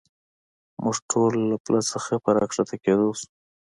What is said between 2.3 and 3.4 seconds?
را کښته کېدو شو.